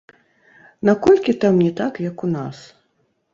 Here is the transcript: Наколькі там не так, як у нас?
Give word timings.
Наколькі 0.89 1.35
там 1.43 1.59
не 1.67 1.67
так, 1.81 2.01
як 2.07 2.25
у 2.29 2.31
нас? 2.37 2.65